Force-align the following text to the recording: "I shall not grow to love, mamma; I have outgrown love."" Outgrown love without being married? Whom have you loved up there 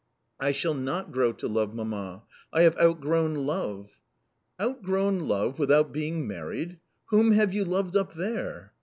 "I 0.39 0.51
shall 0.51 0.73
not 0.73 1.11
grow 1.11 1.31
to 1.33 1.47
love, 1.47 1.75
mamma; 1.75 2.23
I 2.51 2.63
have 2.63 2.75
outgrown 2.79 3.35
love."" 3.45 3.99
Outgrown 4.59 5.19
love 5.27 5.59
without 5.59 5.91
being 5.93 6.27
married? 6.27 6.79
Whom 7.09 7.33
have 7.33 7.53
you 7.53 7.63
loved 7.63 7.95
up 7.95 8.13
there 8.13 8.73